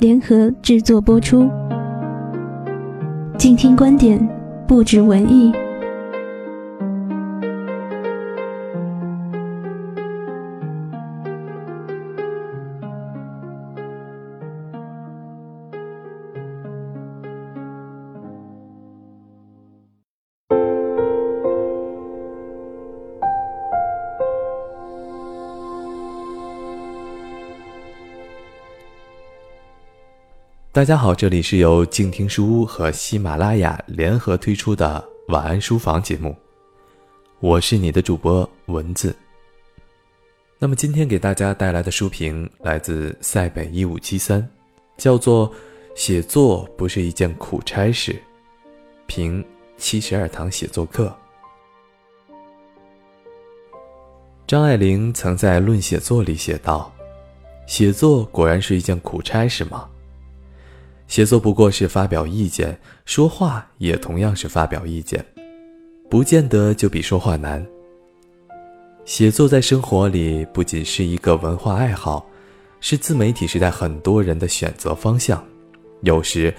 [0.00, 1.46] 联合制作播出，
[3.36, 4.18] 静听观点，
[4.66, 5.52] 不止文艺。
[30.72, 36.32] 大家好，这里是由静听书屋和喜马拉雅联合推出的晚安书房节目，
[37.40, 39.12] 我是你的主播蚊子。
[40.60, 44.48] 那么今天给大家带来的书评来自塞北一五七三，
[44.96, 45.50] 叫做
[45.96, 48.12] 《写作不是一件苦差事》，
[49.06, 49.44] 评
[49.76, 51.12] 七十二堂写作课。
[54.46, 56.92] 张爱玲曾在《论写作》里写道
[57.66, 59.88] ：“写作果然是一件苦差事吗？”
[61.10, 65.22] 写作不过是发表意见，说话也同样是发表意见，
[66.08, 67.66] 不见得就比说话难。
[69.04, 72.24] 写作在生活里不仅是一个文化爱好，
[72.78, 75.44] 是自媒体时代很多人的选择方向，
[76.02, 76.54] 有时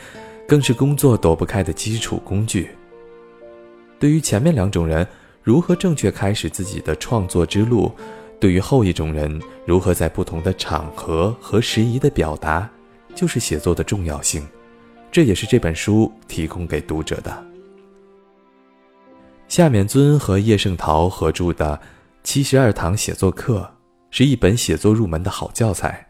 [0.46, 2.70] 更是工作躲不开的基础工具。
[4.00, 5.08] 对于前面两种人
[5.42, 7.90] 如何正确开始自己的创作之路，
[8.38, 12.70] 对于后一种人如何在不同的场合和时宜的表达。
[13.16, 14.46] 就是写作的重要性，
[15.12, 17.46] 这也是这本书提供给读者的。
[19.48, 21.78] 夏勉尊和叶圣陶合著的
[22.24, 23.60] 《七十二堂写作课》
[24.10, 26.08] 是一本写作入门的好教材。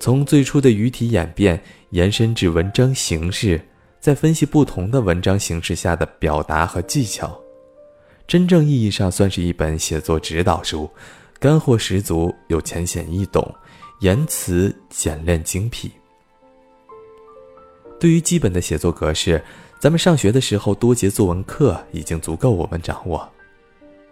[0.00, 1.60] 从最初的语体演变
[1.90, 3.60] 延伸至文章形式，
[3.98, 7.36] 再分析不同的文章形式下的表达和技巧，
[8.24, 10.88] 真正意义上算是一本写作指导书，
[11.40, 13.52] 干货十足又浅显易懂。
[14.00, 15.90] 言辞简练精辟。
[18.00, 19.42] 对于基本的写作格式，
[19.80, 23.28] 咱们上学的时候多节作文课已经足够我们掌握。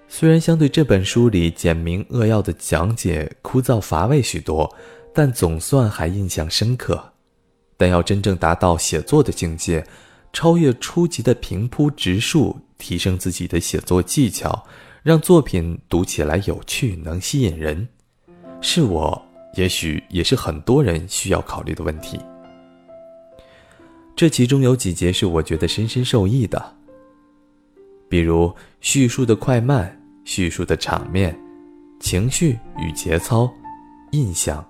[0.09, 4.73] 虽然相对这本书里简明扼要的讲解枯燥乏味许多，
[5.13, 7.13] 但总算还印象深刻。
[7.77, 9.85] 但要真正达到写作的境界，
[10.33, 14.65] 超越初级的平铺直述，提升自己的写作技巧，
[15.03, 17.87] 让作品读起来有趣能吸引人，
[18.61, 19.26] 是我。
[19.57, 22.21] 也许也是很多人需要考虑的问题。
[24.15, 26.75] 这其中有几节是我觉得深深受益的，
[28.09, 29.95] 比如叙述的快慢、
[30.25, 31.39] 叙述的场面、
[32.01, 33.51] 情绪与节操、
[34.13, 34.65] 印象。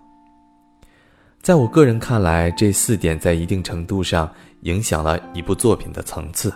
[1.42, 4.28] 在我个人看来，这四点在一定程度上
[4.62, 6.53] 影响了一部作品的层次。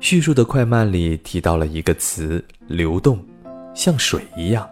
[0.00, 3.24] 叙述的快慢里提到了一个词“流动”，
[3.72, 4.68] 像水一样。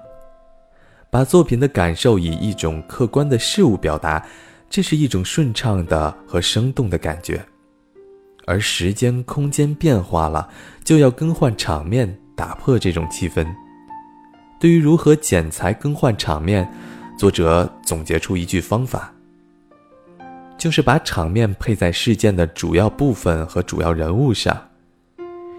[1.10, 4.24] 把作品的感受以一种客观的事物表达，
[4.68, 7.42] 这是一种顺畅的和生动的感觉。
[8.44, 10.48] 而时间、空间变化了，
[10.84, 13.46] 就要更换场面，打破这种气氛。
[14.60, 16.70] 对于如何剪裁更换场面，
[17.16, 19.12] 作者总结出一句方法，
[20.58, 24.60] 就是把场面配在事件的主要部分和主要人物上。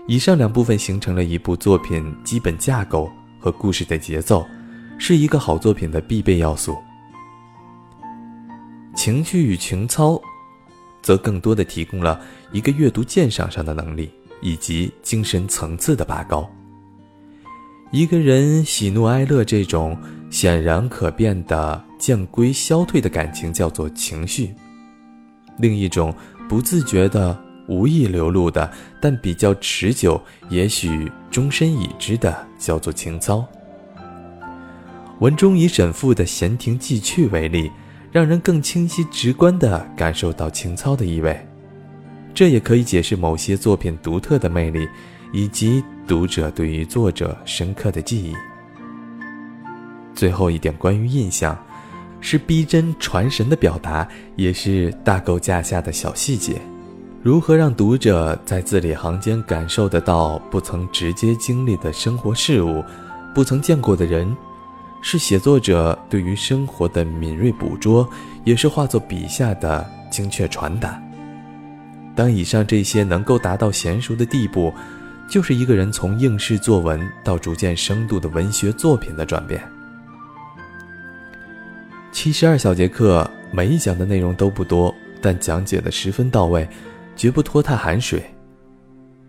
[0.08, 3.10] 以上两部分形成了一部作品基本架构
[3.40, 4.46] 和故事的节奏。
[5.00, 6.78] 是一个好作品的必备要素。
[8.96, 10.22] 情绪与情操，
[11.02, 14.12] 则更多的提供了一个阅读鉴赏上的能力
[14.42, 16.48] 以及精神层次的拔高。
[17.92, 19.98] 一个人喜怒哀乐这种
[20.30, 24.54] 显然可变的渐归消退的感情叫做情绪，
[25.58, 26.14] 另一种
[26.48, 27.36] 不自觉的
[27.68, 28.70] 无意流露的
[29.02, 33.48] 但比较持久，也许终身已知的叫做情操。
[35.20, 37.70] 文中以沈复的闲庭寄趣为例，
[38.12, 41.38] 让人更清晰直观地感受到情操的意味。
[42.34, 44.88] 这也可以解释某些作品独特的魅力，
[45.34, 48.34] 以及读者对于作者深刻的记忆。
[50.16, 51.58] 最后一点关于印象，
[52.22, 54.08] 是逼真传神的表达，
[54.38, 56.62] 也是大构架下的小细节。
[57.22, 62.82] 如何让读者在字里行间感受得到不曾直接经历的生活事物，
[63.36, 64.34] 不曾见过的人，
[65.02, 68.08] 是写作者对于生活的敏锐捕捉，
[68.44, 71.02] 也是画作笔下的精确传达。
[72.16, 74.74] 当以上这些能够达到娴熟的地步，
[75.30, 79.62] 就是一个人从应试作文到逐渐深度的文学作品的转变。
[82.12, 86.68] 七十二小节课，每一讲的内容都不多，但讲解的十分到位。
[87.16, 88.24] 绝不拖沓含水，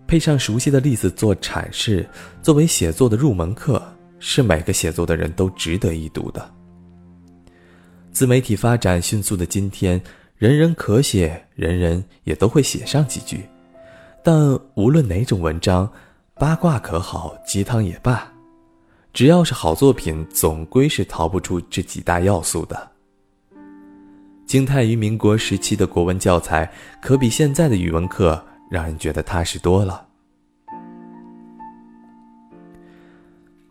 [0.07, 2.09] 配上熟悉的例子做阐释，
[2.41, 3.83] 作为写作的入门课，
[4.21, 6.55] 是每个写作的人都值得一读的。
[8.13, 10.01] 自媒体发展迅速的今天，
[10.37, 13.45] 人人可写，人人也都会写上几句。
[14.23, 15.91] 但无论哪种文章，
[16.35, 18.31] 八卦可好，鸡汤也罢，
[19.13, 22.91] 只要是好作品，总归是逃不出这几大要素的。
[24.45, 26.71] 惊叹于民国时期的国文教材，
[27.01, 30.09] 可比现在的语文课让人觉得踏实多了。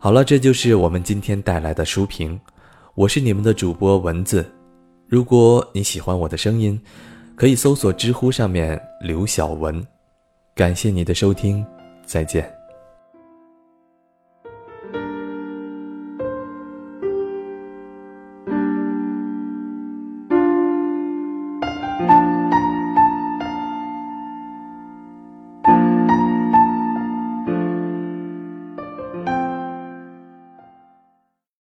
[0.02, 2.40] 好了，这就是我们今天带来的书评。
[2.94, 4.50] 我是你们的主播文字。
[5.06, 6.80] 如果你喜欢我的声音，
[7.36, 9.86] 可以搜索知乎上面刘晓文。
[10.54, 11.62] 感谢你的收听，
[12.06, 12.59] 再见。